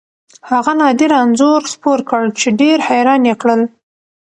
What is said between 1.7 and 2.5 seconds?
خپور کړ چې